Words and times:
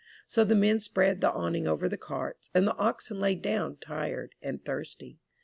So 0.25 0.43
the 0.43 0.55
men 0.55 0.79
spread 0.79 1.21
the 1.21 1.31
awning 1.31 1.67
over 1.67 1.87
the 1.87 1.95
carts, 1.95 2.49
and 2.55 2.65
the 2.65 2.75
oxen 2.77 3.19
lay 3.19 3.35
down 3.35 3.75
tired 3.77 4.33
and 4.41 4.65
thirsty. 4.65 5.19